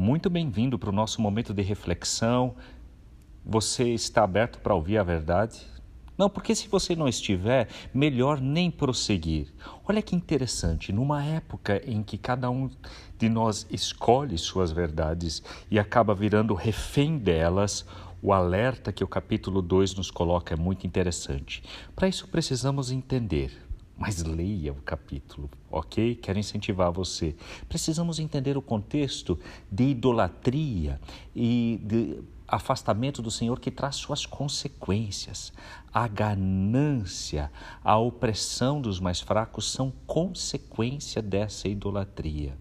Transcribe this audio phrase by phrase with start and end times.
[0.00, 2.54] muito bem-vindo para o nosso momento de reflexão.
[3.44, 5.66] Você está aberto para ouvir a verdade?
[6.16, 9.52] Não, porque se você não estiver, melhor nem prosseguir.
[9.86, 12.70] Olha que interessante, numa época em que cada um
[13.18, 17.84] de nós escolhe suas verdades e acaba virando refém delas,
[18.22, 21.62] o alerta que o capítulo 2 nos coloca é muito interessante.
[21.94, 23.69] Para isso precisamos entender
[24.00, 26.14] mas leia o capítulo, ok?
[26.14, 27.36] Quero incentivar você.
[27.68, 29.38] Precisamos entender o contexto
[29.70, 30.98] de idolatria
[31.36, 32.18] e de
[32.48, 35.52] afastamento do Senhor que traz suas consequências.
[35.92, 37.50] A ganância,
[37.82, 42.56] a opressão dos mais fracos são consequência dessa idolatria.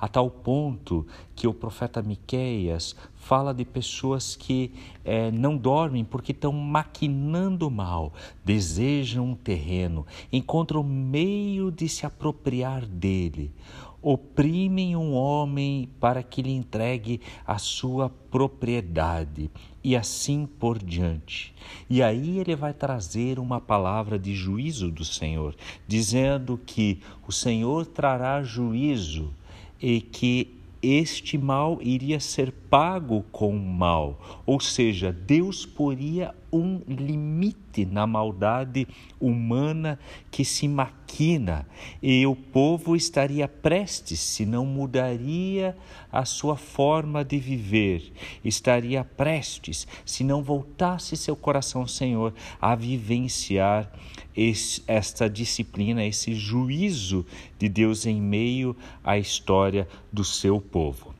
[0.00, 4.74] A tal ponto que o profeta Miqueias fala de pessoas que
[5.04, 8.12] é, não dormem porque estão maquinando mal,
[8.44, 13.54] desejam um terreno, encontram meio de se apropriar dele
[14.02, 19.48] oprimem um homem para que lhe entregue a sua propriedade
[19.84, 21.54] e assim por diante.
[21.88, 25.54] E aí ele vai trazer uma palavra de juízo do Senhor,
[25.86, 29.32] dizendo que o Senhor trará juízo
[29.80, 37.86] e que este mal iria ser pago com mal, ou seja, Deus poria um limite
[37.86, 38.86] na maldade
[39.18, 39.98] humana
[40.30, 41.66] que se maquina
[42.02, 45.76] e o povo estaria prestes, se não mudaria
[46.10, 48.12] a sua forma de viver,
[48.44, 53.90] estaria prestes, se não voltasse seu coração Senhor, a vivenciar
[54.36, 57.26] esse, esta disciplina, esse juízo
[57.58, 61.14] de Deus em meio à história do seu povo.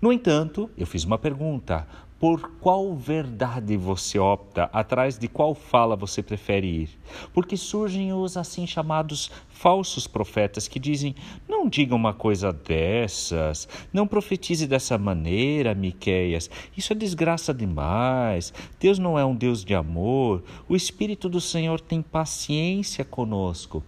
[0.00, 1.86] No entanto, eu fiz uma pergunta:
[2.22, 4.70] por qual verdade você opta?
[4.72, 6.90] Atrás de qual fala você prefere ir?
[7.34, 11.16] Porque surgem os assim chamados falsos profetas que dizem:
[11.48, 16.48] não diga uma coisa dessas, não profetize dessa maneira, Miqueias.
[16.76, 18.54] Isso é desgraça demais.
[18.78, 20.44] Deus não é um Deus de amor.
[20.68, 23.82] O Espírito do Senhor tem paciência conosco.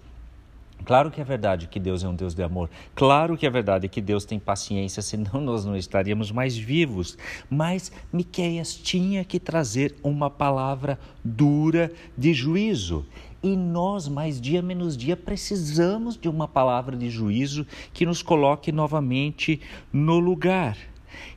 [0.84, 2.68] Claro que é verdade que Deus é um Deus de amor.
[2.94, 7.16] Claro que é verdade que Deus tem paciência, senão nós não estaríamos mais vivos.
[7.48, 13.06] Mas Miqueias tinha que trazer uma palavra dura de juízo.
[13.42, 18.72] E nós, mais dia menos dia, precisamos de uma palavra de juízo que nos coloque
[18.72, 19.60] novamente
[19.92, 20.78] no lugar.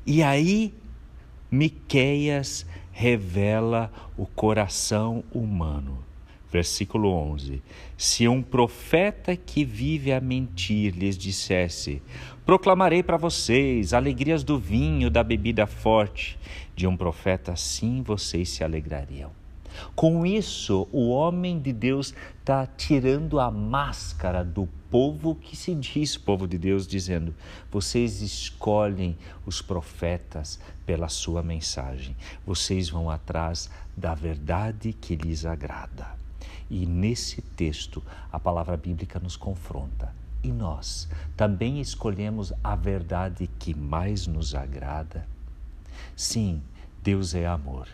[0.05, 0.73] E aí
[1.51, 6.06] Miqueias revela o coração humano.
[6.51, 7.61] Versículo 11:
[7.97, 12.01] Se um profeta que vive a mentir lhes dissesse:
[12.45, 16.39] Proclamarei para vocês alegrias do vinho, da bebida forte,
[16.75, 19.31] de um profeta assim vocês se alegrariam.
[19.95, 26.17] Com isso, o homem de Deus está tirando a máscara do povo que se diz
[26.17, 27.35] povo de Deus, dizendo:
[27.69, 32.15] vocês escolhem os profetas pela sua mensagem,
[32.45, 36.26] vocês vão atrás da verdade que lhes agrada.
[36.69, 40.13] E nesse texto, a palavra bíblica nos confronta.
[40.43, 45.27] E nós também escolhemos a verdade que mais nos agrada?
[46.15, 46.61] Sim,
[47.03, 47.87] Deus é amor.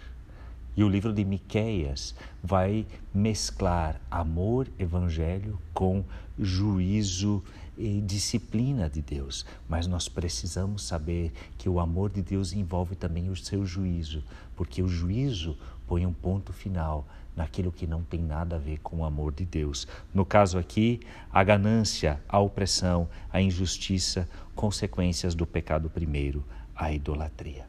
[0.76, 6.04] E o livro de Miqueias vai mesclar amor, evangelho com
[6.38, 7.44] juízo
[7.78, 9.46] e disciplina de Deus.
[9.70, 14.24] Mas nós precisamos saber que o amor de Deus envolve também o seu juízo,
[14.56, 15.56] porque o juízo
[15.88, 19.46] põe um ponto final naquilo que não tem nada a ver com o amor de
[19.46, 19.88] Deus.
[20.14, 21.00] No caso aqui,
[21.32, 26.44] a ganância, a opressão, a injustiça, consequências do pecado primeiro,
[26.76, 27.66] a idolatria.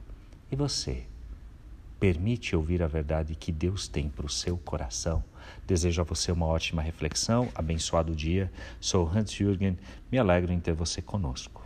[0.50, 1.04] E você?
[1.98, 5.24] Permite ouvir a verdade que Deus tem para o seu coração?
[5.66, 8.52] Desejo a você uma ótima reflexão, abençoado dia.
[8.80, 9.78] Sou Hans Jürgen,
[10.12, 11.63] me alegro em ter você conosco.